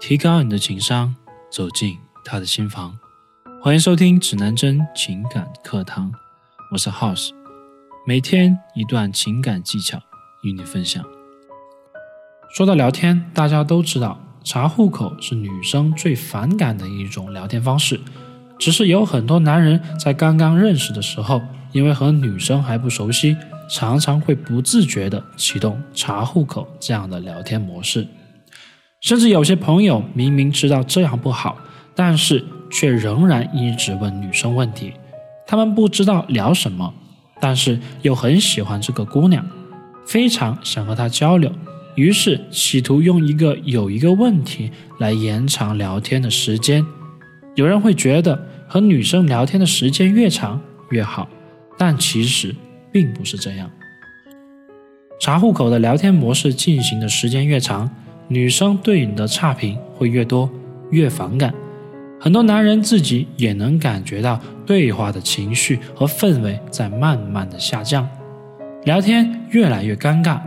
[0.00, 1.14] 提高你的情商，
[1.50, 2.96] 走进他的心房。
[3.60, 6.12] 欢迎收听指南针情感课堂，
[6.70, 7.30] 我是 House，
[8.06, 10.00] 每天一段情感技巧
[10.44, 11.04] 与你分享。
[12.54, 18.00] 说到聊天，大家都知道查户口是女生最反感的一种聊天方式。
[18.56, 21.42] 只是有很多男人在刚刚认识的时候，
[21.72, 23.36] 因为和女生还不熟悉，
[23.68, 28.06] 常常会不自觉地启动查户口这样的聊天模式。
[29.00, 31.56] 甚至有些朋友明明知道这样不好，
[31.94, 34.92] 但是却仍然一直问女生问题。
[35.46, 36.92] 他们不知道聊什么，
[37.40, 39.46] 但是又很喜欢这个姑娘，
[40.04, 41.50] 非常想和她交流，
[41.94, 46.84] 于是企图用一个有一个问题来延长聊天的时间。
[47.54, 50.60] 有人会觉得和女生聊天的时间越长
[50.90, 51.28] 越好，
[51.78, 52.54] 但其实
[52.90, 53.70] 并不是这样。
[55.20, 57.88] 查户口的聊天模式进行的时间越长。
[58.28, 60.50] 女生对你的差评会越多，
[60.90, 61.52] 越反感。
[62.20, 68.06] 很多男人自己也能感觉到对话的情绪和氛围在慢慢的下降，
[68.84, 70.40] 聊天越来越尴尬。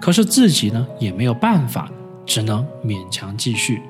[0.00, 1.90] 可是自己呢也没有办法，
[2.24, 3.80] 只能勉强继续。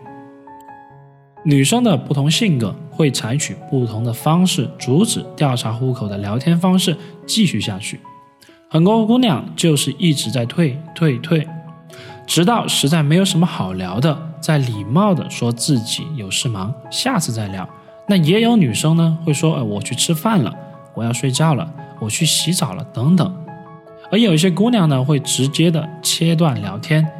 [1.44, 8.00] 女生的不同性格会采取不同的方式阻止调查户口的聊天方式继续下去。
[8.68, 11.46] 很多姑娘就是一直在退退退。
[12.28, 17.66] 直到实在没有什么好聊的，再礼貌的说自己有事忙，下次再聊。
[18.06, 20.54] 那也有女生呢，会说：“呃，我去吃饭了，
[20.92, 23.34] 我要睡觉了，我去洗澡了，等等。”
[24.12, 27.10] 而有一些姑娘呢，会直接的切断聊天，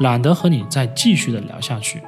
[0.00, 2.02] 懒得和你再继续的聊下去。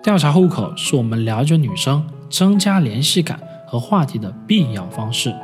[0.00, 5.34] 调查户口是我们了解女生、增加联系感和话题的必要方式，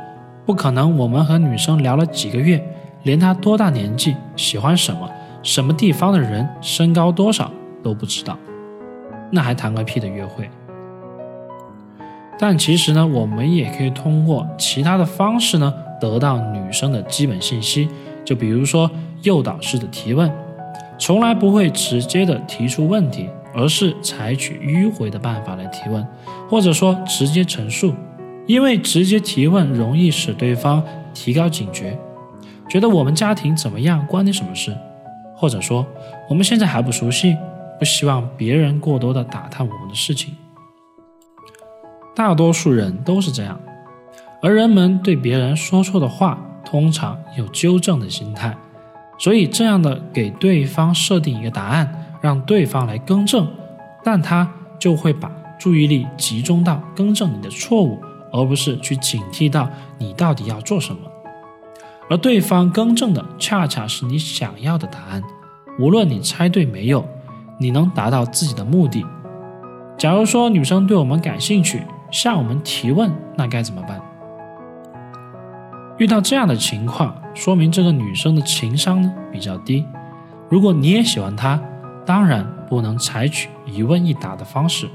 [0.45, 2.65] 不可能我们和女生聊了几个月。
[3.03, 5.09] 连他多大年纪、喜欢什么、
[5.41, 7.51] 什么地方的人、身高多少
[7.83, 8.37] 都不知道，
[9.31, 10.49] 那还谈个屁的约会？
[12.39, 17.87] 但其实呢，我们也可以通过其他的方式呢，得到女生的基本信息。
[18.25, 18.89] 就比如说
[19.21, 20.31] 诱导式的提问，
[20.97, 26.05] 从来不会直接的提出问题，而是采取迂回的办法来提问，
[26.49, 27.93] 或者说直接陈述，
[28.47, 30.81] 因为直接提问容易使对方
[31.13, 31.97] 提高警觉。
[32.69, 34.75] 觉得我们家庭怎么样关你什么事？
[35.35, 35.85] 或者说
[36.29, 37.35] 我们现在还不熟悉，
[37.77, 40.35] 不希望别人过多的打探我们的事情。
[42.15, 43.59] 大多数人都是这样，
[44.41, 48.55] 而人们对别人说错的话，通常有纠正的心态，
[49.17, 53.47] 所以这样的给对方设定一个答案，让对方来更正，
[54.03, 54.49] 但他
[54.79, 57.99] 就会把注意力集中到更正你的错误，
[58.31, 61.01] 而不是去警惕到你到底要做什么。
[62.09, 65.23] 而对方更正的恰恰是你想要的答案，
[65.79, 67.05] 无论你猜对没有，
[67.57, 69.05] 你能达到自己的目的。
[69.97, 71.81] 假如说女生对我们感兴趣，
[72.11, 74.01] 向我们提问，那该怎么办？
[75.97, 79.85] 遇到这样的情况，说明这个女生的情商呢比较低。
[80.49, 81.59] 如果你也喜欢她，
[82.05, 84.89] 当然不能采取一问一答的方式。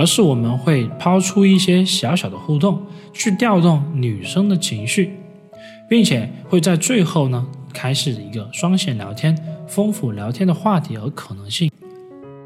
[0.00, 2.80] 而是我们会抛出一些小小的互动，
[3.12, 5.12] 去调动女生的情绪，
[5.90, 9.36] 并且会在最后呢开始一个双线聊天，
[9.68, 11.70] 丰富聊天的话题和可能性。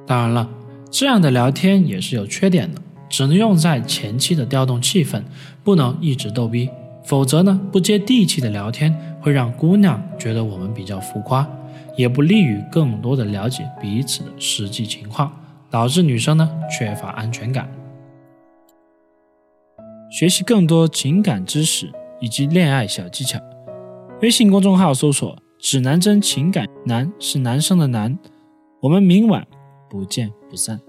[0.05, 0.51] 当然了，
[0.91, 5.23] 这样的聊天也是有缺点的，只能用在前期的调动气氛，
[5.63, 6.69] 不能一直逗逼，
[7.05, 11.49] 否则呢不接地气的聊天会让姑娘觉得我们比较浮夸，
[11.97, 15.33] 也不利于更多的了解彼此的实际情况。
[15.75, 17.69] 导致女生呢缺乏安全感。
[20.09, 23.41] 学习更多情感知识以及恋爱小技巧，
[24.23, 28.17] 微信公众号搜索“指南针情感”，男是男生的男。
[28.83, 29.45] 我们明晚
[29.91, 30.81] 不见不散。